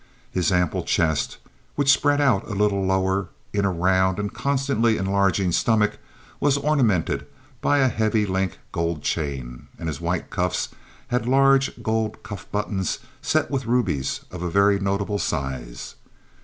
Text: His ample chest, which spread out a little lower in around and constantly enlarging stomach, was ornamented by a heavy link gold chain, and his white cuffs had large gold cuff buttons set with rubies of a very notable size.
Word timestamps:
His 0.31 0.51
ample 0.51 0.81
chest, 0.81 1.37
which 1.75 1.91
spread 1.91 2.19
out 2.19 2.47
a 2.49 2.55
little 2.55 2.83
lower 2.83 3.27
in 3.53 3.67
around 3.67 4.17
and 4.17 4.33
constantly 4.33 4.97
enlarging 4.97 5.51
stomach, 5.51 5.99
was 6.39 6.57
ornamented 6.57 7.27
by 7.61 7.77
a 7.77 7.87
heavy 7.87 8.25
link 8.25 8.57
gold 8.71 9.03
chain, 9.03 9.67
and 9.77 9.87
his 9.87 10.01
white 10.01 10.31
cuffs 10.31 10.69
had 11.09 11.27
large 11.27 11.83
gold 11.83 12.23
cuff 12.23 12.47
buttons 12.51 12.97
set 13.21 13.51
with 13.51 13.67
rubies 13.67 14.21
of 14.31 14.41
a 14.41 14.49
very 14.49 14.79
notable 14.79 15.19
size. 15.19 15.93